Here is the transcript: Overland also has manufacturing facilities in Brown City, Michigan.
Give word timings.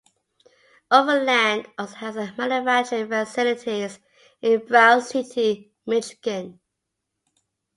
Overland 0.89 1.67
also 1.77 1.93
has 1.97 2.15
manufacturing 2.35 3.07
facilities 3.07 3.99
in 4.41 4.65
Brown 4.65 4.99
City, 5.03 5.71
Michigan. 5.85 6.59